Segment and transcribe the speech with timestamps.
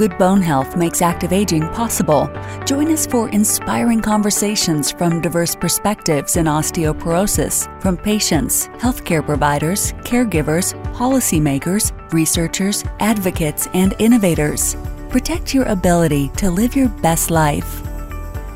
[0.00, 2.30] Good bone health makes active aging possible.
[2.64, 10.72] Join us for inspiring conversations from diverse perspectives in osteoporosis from patients, healthcare providers, caregivers,
[10.94, 14.74] policymakers, researchers, advocates, and innovators.
[15.10, 17.82] Protect your ability to live your best life.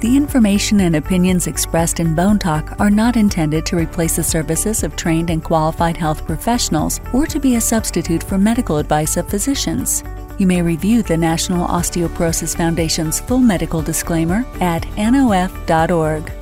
[0.01, 4.83] The information and opinions expressed in Bone Talk are not intended to replace the services
[4.83, 9.29] of trained and qualified health professionals or to be a substitute for medical advice of
[9.29, 10.03] physicians.
[10.37, 16.33] You may review the National Osteoporosis Foundation's full medical disclaimer at nof.org.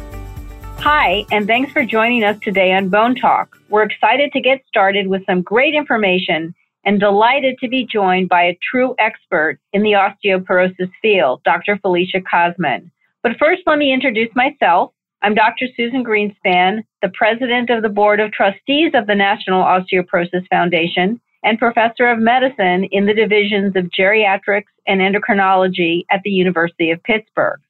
[0.78, 3.58] Hi, and thanks for joining us today on Bone Talk.
[3.68, 6.54] We're excited to get started with some great information
[6.84, 11.78] and delighted to be joined by a true expert in the osteoporosis field, Dr.
[11.78, 12.90] Felicia Cosman.
[13.22, 14.92] But first, let me introduce myself.
[15.20, 15.66] I'm Dr.
[15.76, 21.58] Susan Greenspan, the president of the board of trustees of the National Osteoporosis Foundation and
[21.58, 27.60] professor of medicine in the divisions of geriatrics and endocrinology at the University of Pittsburgh.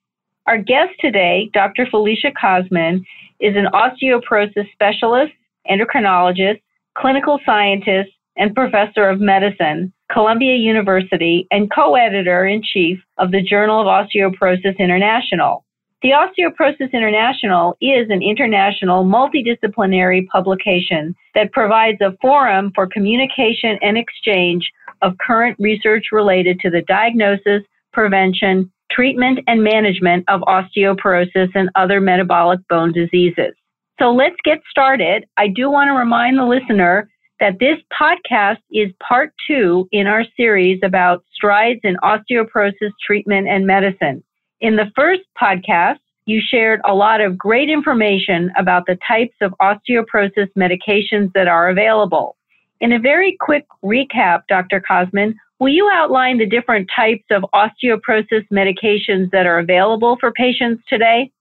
[0.47, 1.87] Our guest today, Dr.
[1.91, 3.05] Felicia Cosman,
[3.41, 5.33] is an osteoporosis specialist,
[5.71, 6.61] endocrinologist,
[6.97, 13.43] clinical scientist, and professor of medicine Columbia University, and co editor in chief of the
[13.43, 15.65] Journal of Osteoporosis International.
[16.03, 23.97] The Osteoporosis International is an international multidisciplinary publication that provides a forum for communication and
[23.97, 24.69] exchange
[25.03, 32.01] of current research related to the diagnosis, prevention, treatment, and management of osteoporosis and other
[32.01, 33.55] metabolic bone diseases.
[34.01, 35.25] So let's get started.
[35.37, 37.09] I do want to remind the listener
[37.39, 43.69] that this podcast is part two in our series about strides in osteoporosis treatment and
[43.69, 44.25] medicine.
[44.63, 49.53] In the first podcast, you shared a lot of great information about the types of
[49.61, 52.37] osteoporosis medications that are available.
[52.81, 54.81] In a very quick recap, Dr.
[54.81, 60.85] Cosman, will you outline the different types of osteoporosis medications that are available for patients
[60.89, 61.33] today?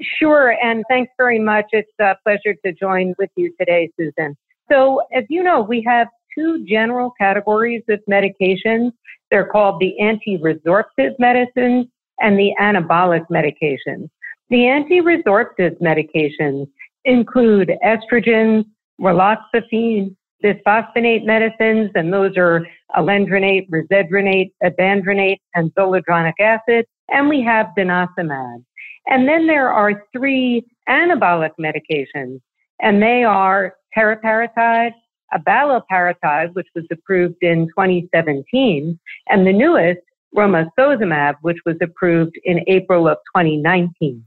[0.00, 1.64] Sure, and thanks very much.
[1.72, 4.36] It's a pleasure to join with you today, Susan.
[4.70, 8.92] So, as you know, we have two general categories of medications.
[9.32, 11.88] They're called the anti-resorptive medicines
[12.20, 14.08] and the anabolic medications.
[14.50, 16.68] The anti-resorptive medications
[17.04, 18.64] include estrogens,
[19.00, 20.14] raloxifene,
[20.44, 28.62] bisphosphonate medicines, and those are alendronate, risedronate, ibandronate, and zoledronic acid, and we have denosumab.
[29.06, 32.40] And then there are three anabolic medications,
[32.80, 34.92] and they are teriparatide,
[35.34, 38.98] abaloparatide, which was approved in 2017,
[39.28, 40.00] and the newest,
[40.36, 44.24] romosozumab, which was approved in April of 2019.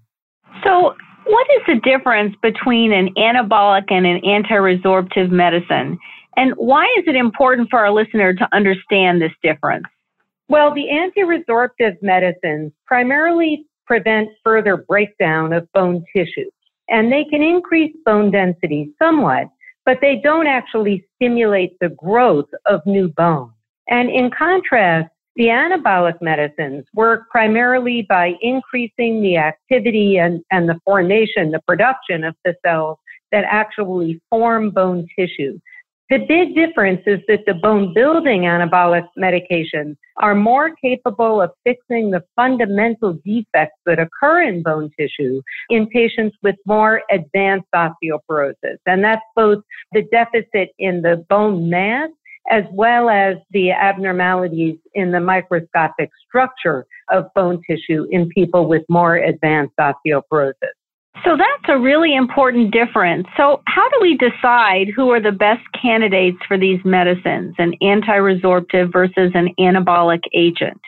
[0.63, 0.95] So,
[1.25, 5.97] what is the difference between an anabolic and an anti-resorptive medicine?
[6.37, 9.85] And why is it important for our listener to understand this difference?
[10.47, 16.49] Well, the anti-resorptive medicines primarily prevent further breakdown of bone tissue,
[16.89, 19.47] and they can increase bone density somewhat,
[19.85, 23.51] but they don't actually stimulate the growth of new bone.
[23.87, 30.79] And in contrast, the anabolic medicines work primarily by increasing the activity and, and the
[30.85, 32.97] formation, the production of the cells
[33.31, 35.59] that actually form bone tissue.
[36.11, 42.11] The big difference is that the bone building anabolic medications are more capable of fixing
[42.11, 45.41] the fundamental defects that occur in bone tissue
[45.71, 48.77] in patients with more advanced osteoporosis.
[48.85, 49.63] And that's both
[49.93, 52.11] the deficit in the bone mass
[52.49, 58.83] as well as the abnormalities in the microscopic structure of bone tissue in people with
[58.89, 60.53] more advanced osteoporosis.
[61.23, 63.25] So that's a really important difference.
[63.37, 68.17] So, how do we decide who are the best candidates for these medicines, an anti
[68.17, 70.79] resorptive versus an anabolic agent?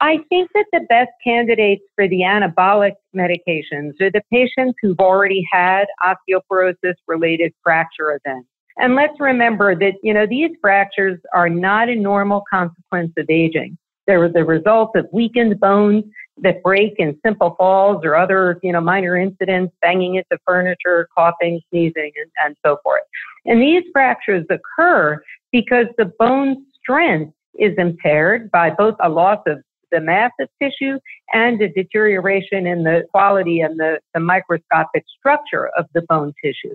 [0.00, 5.46] I think that the best candidates for the anabolic medications are the patients who've already
[5.52, 8.48] had osteoporosis related fracture events.
[8.76, 13.78] And let's remember that, you know, these fractures are not a normal consequence of aging.
[14.06, 16.04] They're the result of weakened bones
[16.38, 21.60] that break in simple falls or other, you know, minor incidents, banging into furniture, coughing,
[21.70, 23.02] sneezing, and, and so forth.
[23.46, 25.22] And these fractures occur
[25.52, 29.58] because the bone strength is impaired by both a loss of
[29.92, 30.98] the mass of tissue
[31.32, 36.74] and a deterioration in the quality and the, the microscopic structure of the bone tissue.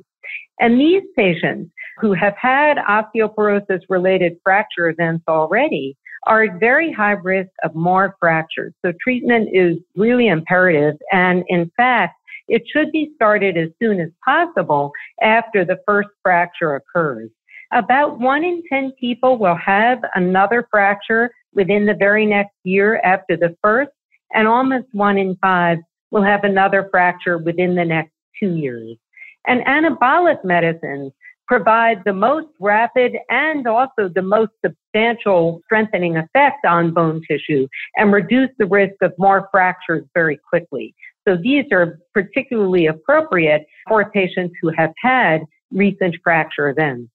[0.59, 5.97] And these patients who have had osteoporosis related fracture events already
[6.27, 8.73] are at very high risk of more fractures.
[8.83, 10.95] So treatment is really imperative.
[11.11, 12.15] And in fact,
[12.47, 14.91] it should be started as soon as possible
[15.21, 17.29] after the first fracture occurs.
[17.71, 23.37] About one in 10 people will have another fracture within the very next year after
[23.37, 23.91] the first,
[24.33, 25.77] and almost one in five
[26.11, 28.97] will have another fracture within the next two years.
[29.45, 31.13] And anabolic medicines
[31.49, 37.67] provide the most rapid and also the most substantial strengthening effect on bone tissue
[37.97, 40.93] and reduce the risk of more fractures very quickly.
[41.27, 45.39] So these are particularly appropriate for patients who have had
[45.71, 47.09] recent fracture events.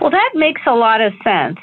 [0.00, 1.58] Well, that makes a lot of sense.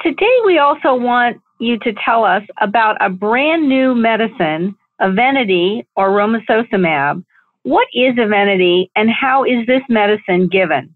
[0.00, 6.10] Today, we also want you to tell us about a brand new medicine, Evenity or
[6.10, 7.22] romosozumab.
[7.62, 10.94] What is Evenity and how is this medicine given?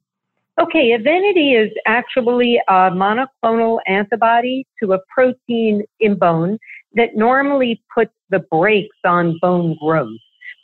[0.60, 6.58] Okay, Evenity is actually a monoclonal antibody to a protein in bone
[6.92, 10.16] that normally puts the brakes on bone growth.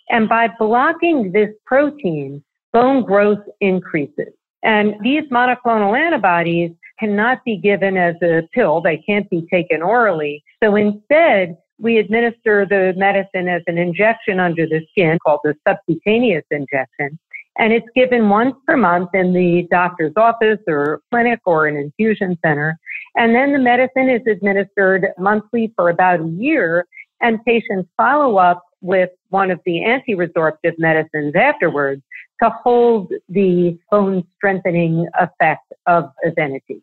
[0.09, 2.43] And by blocking this protein,
[2.73, 4.33] bone growth increases.
[4.63, 6.71] And these monoclonal antibodies
[7.01, 8.81] cannot be given as a pill.
[8.81, 10.45] They can't be taken orally.
[10.63, 16.45] So instead, we administer the medicine as an injection under the skin called the subcutaneous
[16.51, 17.19] injection.
[17.61, 22.39] And it's given once per month in the doctor's office or clinic or an infusion
[22.43, 22.79] center.
[23.17, 26.87] And then the medicine is administered monthly for about a year
[27.21, 32.03] and patients follow up with one of the anti-resorptive medicines afterwards
[32.43, 36.83] to hold the bone strengthening effect of Evenity.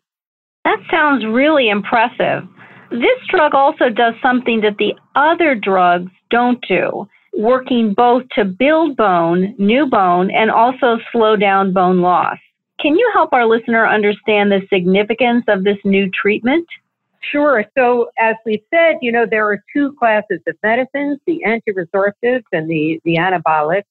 [0.64, 2.44] That sounds really impressive.
[2.92, 7.08] This drug also does something that the other drugs don't do,
[7.38, 12.36] working both to build bone, new bone, and also slow down bone loss.
[12.80, 16.66] Can you help our listener understand the significance of this new treatment?
[17.20, 17.64] Sure.
[17.76, 22.68] So as we said, you know, there are two classes of medicines, the anti-resorptives and
[22.68, 23.84] the, the anabolics.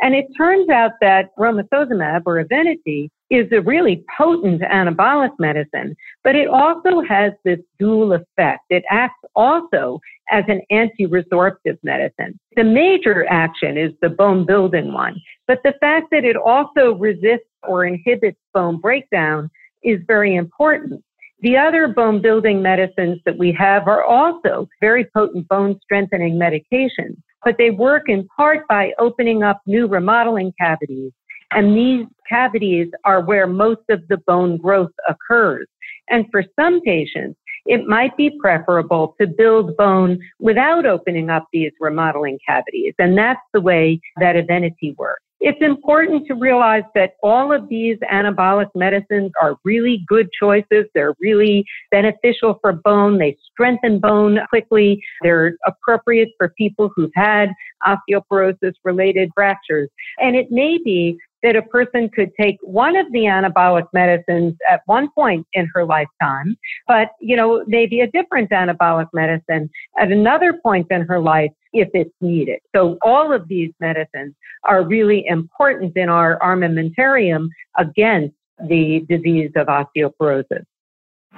[0.00, 6.36] And it turns out that romosozumab or Evenity is a really potent anabolic medicine, but
[6.36, 8.60] it also has this dual effect.
[8.68, 10.00] It acts also
[10.30, 12.38] as an anti-resorptive medicine.
[12.56, 15.16] The major action is the bone building one,
[15.48, 19.48] but the fact that it also resists or inhibits bone breakdown
[19.82, 21.02] is very important.
[21.40, 27.16] The other bone building medicines that we have are also very potent bone strengthening medications,
[27.44, 31.12] but they work in part by opening up new remodeling cavities.
[31.54, 35.66] And these cavities are where most of the bone growth occurs.
[36.08, 41.72] And for some patients, it might be preferable to build bone without opening up these
[41.80, 42.94] remodeling cavities.
[42.98, 45.22] And that's the way that Evenity works.
[45.44, 50.84] It's important to realize that all of these anabolic medicines are really good choices.
[50.94, 53.18] They're really beneficial for bone.
[53.18, 55.02] They strengthen bone quickly.
[55.22, 57.48] They're appropriate for people who've had
[57.84, 59.90] osteoporosis related fractures.
[60.18, 64.80] And it may be that a person could take one of the anabolic medicines at
[64.86, 66.56] one point in her lifetime,
[66.86, 69.68] but, you know, maybe a different anabolic medicine
[69.98, 72.60] at another point in her life if it's needed.
[72.74, 74.34] So all of these medicines
[74.64, 77.48] are really important in our armamentarium
[77.78, 78.34] against
[78.68, 80.64] the disease of osteoporosis.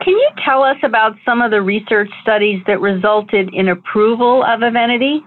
[0.02, 4.62] Can you tell us about some of the research studies that resulted in approval of
[4.62, 5.24] Evenity?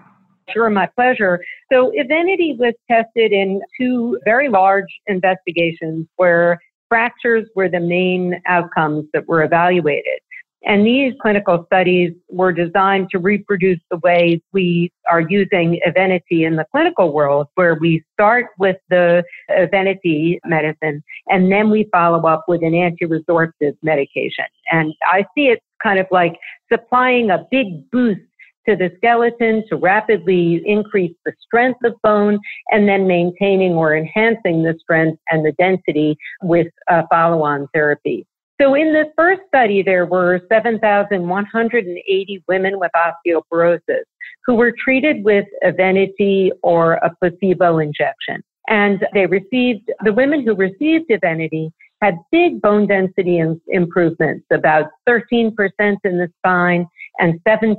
[0.50, 1.44] Sure, my pleasure.
[1.72, 6.60] So Evenity was tested in two very large investigations where
[6.90, 10.20] fractures were the main outcomes that were evaluated.
[10.64, 16.56] And these clinical studies were designed to reproduce the way we are using Evenity in
[16.56, 22.46] the clinical world, where we start with the Evenity medicine and then we follow up
[22.48, 24.46] with an anti-resorptive medication.
[24.72, 26.38] And I see it kind of like
[26.72, 28.22] supplying a big boost
[28.68, 32.40] to the skeleton to rapidly increase the strength of bone
[32.72, 38.26] and then maintaining or enhancing the strength and the density with uh, follow-on therapy.
[38.60, 44.04] So in the first study, there were 7,180 women with osteoporosis
[44.46, 48.42] who were treated with Evenity or a placebo injection.
[48.68, 51.72] And they received, the women who received Evenity
[52.02, 56.88] had big bone density improvements, about 13% in the spine
[57.20, 57.76] and 7%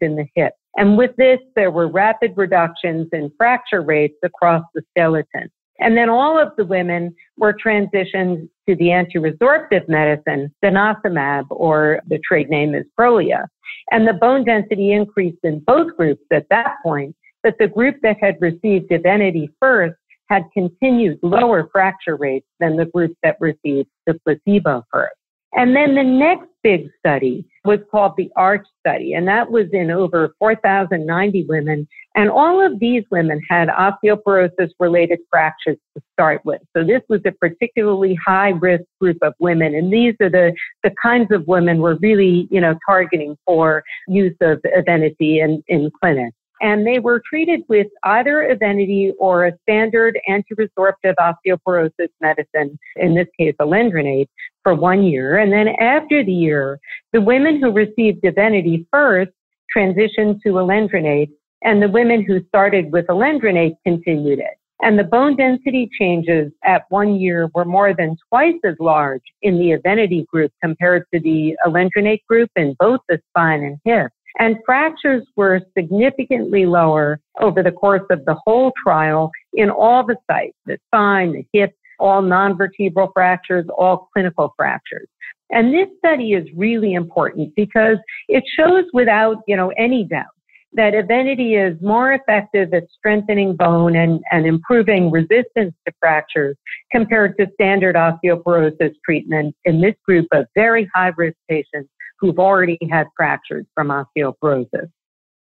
[0.00, 0.52] in the hip.
[0.76, 5.50] And with this, there were rapid reductions in fracture rates across the skeleton.
[5.80, 12.18] And then all of the women were transitioned to the anti-resorptive medicine, denosumab, or the
[12.26, 13.46] trade name is Prolia.
[13.90, 18.16] And the bone density increased in both groups at that point, but the group that
[18.20, 19.96] had received Evenity first
[20.28, 25.14] had continued lower fracture rates than the group that received the placebo first.
[25.54, 29.90] And then the next big study was called the ARCH study, and that was in
[29.90, 31.88] over 4,090 women.
[32.14, 36.60] And all of these women had osteoporosis related fractures to start with.
[36.76, 39.74] So this was a particularly high risk group of women.
[39.74, 44.36] And these are the, the kinds of women we're really, you know, targeting for use
[44.40, 50.18] of Evenity in, in clinics and they were treated with either Evenity or a standard
[50.28, 54.28] anti-resorptive osteoporosis medicine, in this case, alendronate,
[54.62, 55.38] for one year.
[55.38, 56.78] And then after the year,
[57.12, 59.30] the women who received Evenity first
[59.76, 61.30] transitioned to alendronate,
[61.62, 64.58] and the women who started with alendronate continued it.
[64.80, 69.58] And the bone density changes at one year were more than twice as large in
[69.58, 74.12] the Evenity group compared to the alendronate group in both the spine and hip.
[74.38, 80.16] And fractures were significantly lower over the course of the whole trial in all the
[80.30, 85.08] sites, the spine, the hip, all non-vertebral fractures, all clinical fractures.
[85.50, 87.96] And this study is really important because
[88.28, 90.26] it shows without, you know, any doubt
[90.74, 96.56] that Evenity is more effective at strengthening bone and, and improving resistance to fractures
[96.92, 101.88] compared to standard osteoporosis treatment in this group of very high risk patients
[102.18, 104.90] who've already had fractures from osteoporosis.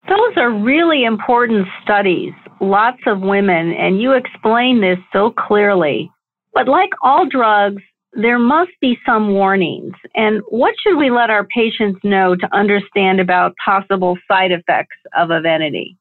[0.07, 2.33] Those are really important studies.
[2.61, 6.11] Lots of women, and you explain this so clearly.
[6.53, 7.81] But like all drugs,
[8.13, 9.93] there must be some warnings.
[10.15, 15.31] And what should we let our patients know to understand about possible side effects of
[15.31, 15.97] Evenity?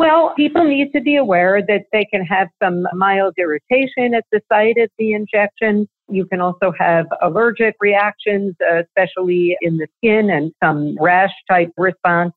[0.00, 4.40] Well, people need to be aware that they can have some mild irritation at the
[4.50, 5.86] site of the injection.
[6.08, 12.32] You can also have allergic reactions, especially in the skin and some rash type response.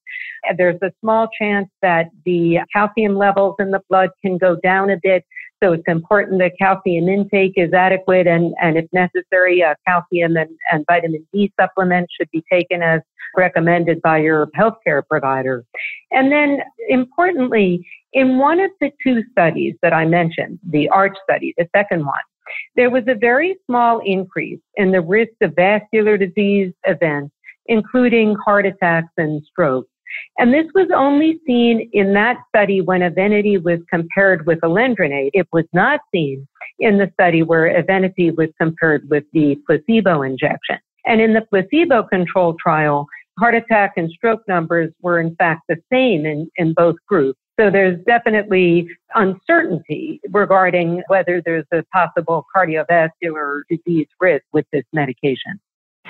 [0.58, 4.98] There's a small chance that the calcium levels in the blood can go down a
[5.02, 5.24] bit.
[5.64, 10.50] So it's important that calcium intake is adequate and, and if necessary, uh, calcium and,
[10.70, 13.00] and vitamin D supplements should be taken as
[13.36, 15.66] recommended by your healthcare provider.
[16.12, 16.60] And then
[16.90, 22.06] importantly, in one of the two studies that I mentioned, the ARCH study, the second
[22.06, 22.14] one,
[22.76, 27.34] there was a very small increase in the risk of vascular disease events,
[27.68, 29.90] including heart attacks and strokes.
[30.38, 35.32] And this was only seen in that study when Evenity was compared with alendronate.
[35.34, 36.48] It was not seen
[36.80, 40.78] in the study where Evenity was compared with the placebo injection.
[41.06, 45.78] And in the placebo controlled trial, heart attack and stroke numbers were in fact the
[45.92, 47.40] same in, in both groups.
[47.60, 55.60] So there's definitely uncertainty regarding whether there's a possible cardiovascular disease risk with this medication.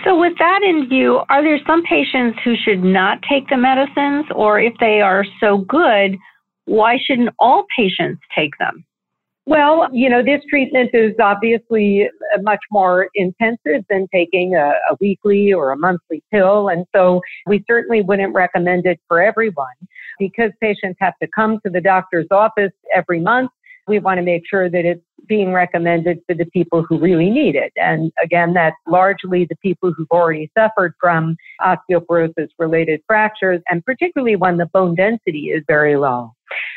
[0.04, 4.26] So, with that in view, are there some patients who should not take the medicines,
[4.36, 6.18] or if they are so good,
[6.66, 8.84] why shouldn't all patients take them?
[9.46, 14.96] Well, you know, this treatment is obviously uh, much more intensive than taking a, a,
[15.02, 16.70] weekly or a monthly pill.
[16.70, 19.66] And so we certainly wouldn't recommend it for everyone
[20.18, 23.52] because patients have to come to the doctor's office every month.
[23.86, 27.56] We want to make sure that it's being recommended for the people who really need
[27.56, 27.74] it.
[27.76, 34.38] And again, that's largely the people who've already suffered from osteoporosis related fractures, and particularly
[34.38, 36.34] when the bone density is very low.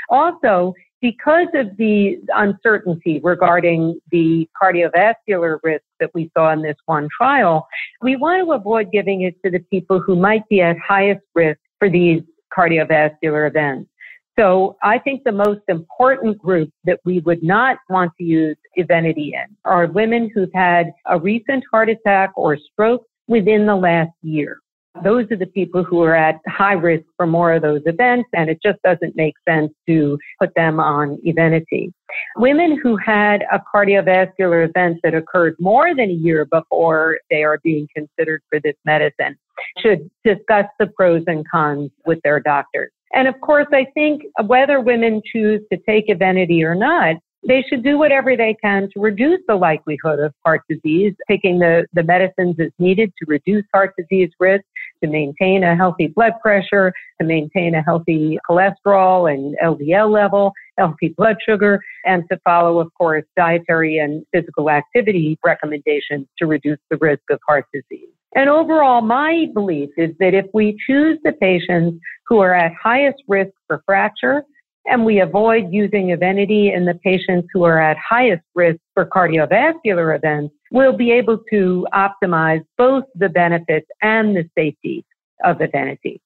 [0.08, 0.75] Also,
[1.06, 7.68] because of the uncertainty regarding the cardiovascular risk that we saw in this one trial,
[8.02, 11.60] we want to avoid giving it to the people who might be at highest risk
[11.78, 12.22] for these
[12.52, 13.88] cardiovascular events.
[14.36, 19.32] So I think the most important group that we would not want to use Evenity
[19.32, 24.58] in are women who've had a recent heart attack or stroke within the last year.
[25.04, 28.48] Those are the people who are at high risk for more of those events, and
[28.50, 31.92] it just doesn't make sense to put them on Evenity.
[32.36, 37.60] Women who had a cardiovascular event that occurred more than a year before they are
[37.62, 39.36] being considered for this medicine
[39.78, 42.90] should discuss the pros and cons with their doctors.
[43.12, 47.84] And of course, I think whether women choose to take Evenity or not, they should
[47.84, 52.56] do whatever they can to reduce the likelihood of heart disease, taking the, the medicines
[52.58, 54.64] as needed to reduce heart disease risk,
[55.02, 61.14] to maintain a healthy blood pressure, to maintain a healthy cholesterol and LDL level, healthy
[61.16, 66.96] blood sugar, and to follow, of course, dietary and physical activity recommendations to reduce the
[66.98, 68.08] risk of heart disease.
[68.34, 73.22] And overall, my belief is that if we choose the patients who are at highest
[73.28, 74.42] risk for fracture,
[74.86, 80.14] and we avoid using Evenity in the patients who are at highest risk for cardiovascular
[80.14, 85.04] events, we'll be able to optimize both the benefits and the safety
[85.44, 86.20] of Evenity.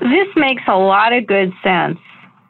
[0.00, 1.98] This makes a lot of good sense.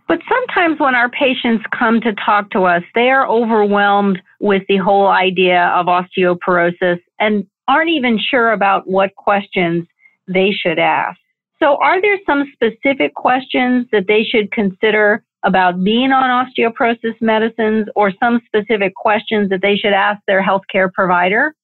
[0.07, 4.76] But sometimes when our patients come to talk to us, they are overwhelmed with the
[4.76, 9.87] whole idea of osteoporosis and aren't even sure about what questions
[10.29, 11.19] they should ask.
[11.62, 17.87] So, are there some specific questions that they should consider about being on osteoporosis medicines
[17.95, 21.55] or some specific questions that they should ask their healthcare provider?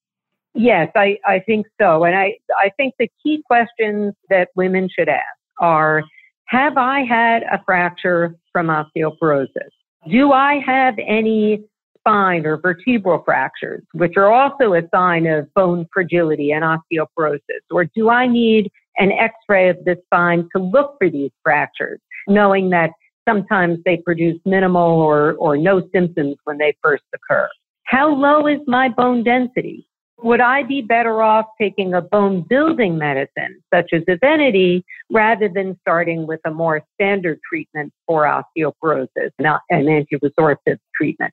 [0.54, 2.04] Yes, I, I think so.
[2.04, 5.24] And I, I think the key questions that women should ask
[5.60, 6.02] are
[6.46, 9.70] Have I had a fracture from osteoporosis?
[10.10, 11.62] Do I have any
[11.98, 17.62] spine or vertebral fractures, which are also a sign of bone fragility and osteoporosis?
[17.70, 22.00] Or do I need an x ray of the spine to look for these fractures,
[22.26, 22.90] knowing that
[23.28, 27.48] sometimes they produce minimal or, or no symptoms when they first occur?
[27.84, 29.86] How low is my bone density?
[30.22, 35.78] Would I be better off taking a bone building medicine, such as Evenity, rather than
[35.80, 41.32] starting with a more standard treatment for osteoporosis, not an anti-resorptive treatment?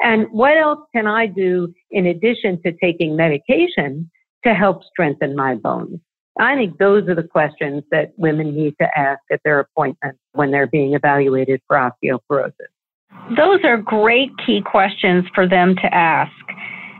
[0.00, 4.10] And what else can I do in addition to taking medication
[4.44, 6.00] to help strengthen my bones?
[6.40, 10.50] I think those are the questions that women need to ask at their appointments when
[10.50, 12.52] they're being evaluated for osteoporosis.
[13.36, 16.32] Those are great key questions for them to ask.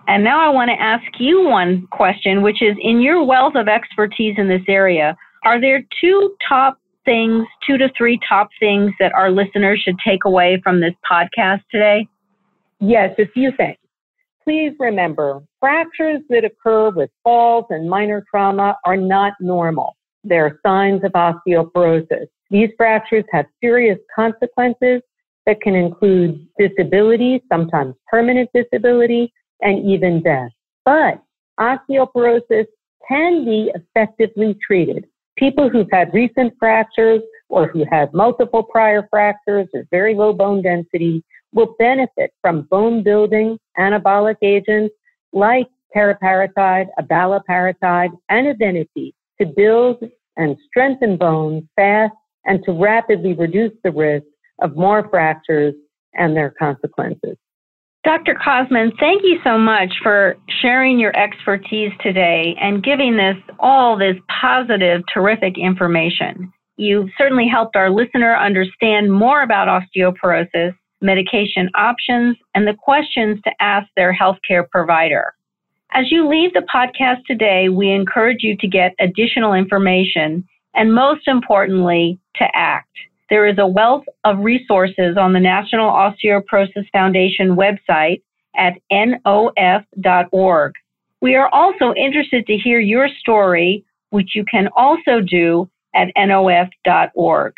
[0.08, 3.68] And now I want to ask you one question, which is in your wealth of
[3.68, 9.12] expertise in this area, are there two top things, two to three top things that
[9.14, 12.06] our listeners should take away from this podcast today?
[12.80, 13.76] Yes, a few things.
[14.50, 19.96] Please remember, fractures that occur with falls and minor trauma are not normal.
[20.24, 22.26] They're signs of osteoporosis.
[22.50, 25.02] These fractures have serious consequences
[25.46, 30.50] that can include disability, sometimes permanent disability, and even death.
[30.84, 31.22] But
[31.60, 32.66] osteoporosis
[33.06, 35.06] can be effectively treated.
[35.36, 40.60] People who've had recent fractures or who have multiple prior fractures or very low bone
[40.60, 44.94] density will benefit from bone building anabolic agents
[45.32, 50.02] like teriparatide, abaloparatide, and Evenity to build
[50.36, 52.14] and strengthen bones fast
[52.44, 54.26] and to rapidly reduce the risk
[54.62, 55.74] of more fractures
[56.14, 57.36] and their consequences.
[58.02, 58.34] Dr.
[58.34, 64.16] Cosman, thank you so much for sharing your expertise today and giving us all this
[64.40, 66.50] positive, terrific information.
[66.78, 73.50] You've certainly helped our listener understand more about osteoporosis, medication options, and the questions to
[73.60, 75.34] ask their healthcare provider.
[75.92, 81.26] As you leave the podcast today, we encourage you to get additional information and most
[81.26, 82.88] importantly, to act.
[83.28, 88.22] There is a wealth of resources on the National Osteoporosis Foundation website
[88.56, 90.72] at nof.org.
[91.20, 97.54] We are also interested to hear your story, which you can also do at nof.org.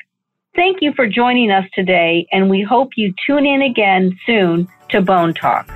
[0.55, 5.01] Thank you for joining us today, and we hope you tune in again soon to
[5.01, 5.67] Bone Talk.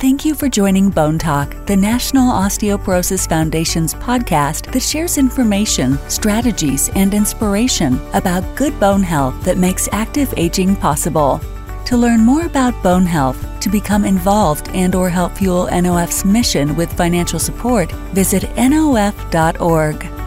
[0.00, 6.88] Thank you for joining Bone Talk, the National Osteoporosis Foundation's podcast that shares information, strategies,
[6.96, 11.40] and inspiration about good bone health that makes active aging possible.
[11.84, 16.74] To learn more about bone health, to become involved and or help fuel NOF's mission
[16.74, 20.21] with financial support, visit nof.org.